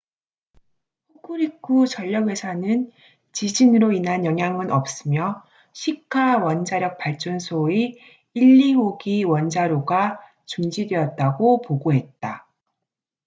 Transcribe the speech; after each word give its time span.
호쿠리쿠 1.13 1.85
전력 1.85 2.27
회사는 2.27 2.91
지진으로 3.33 3.91
인한 3.91 4.25
영향은 4.25 4.71
없으며 4.71 5.43
시카 5.73 6.39
원자력 6.39 6.97
발전소의 6.97 7.99
1 8.33 8.57
2호기 8.73 9.27
원자로가 9.29 10.19
중지되었다고 10.47 11.61
보고했다 11.61 12.47